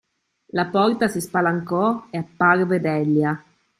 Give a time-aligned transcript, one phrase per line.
[0.59, 3.43] La porta si spalancò e apparve Delia.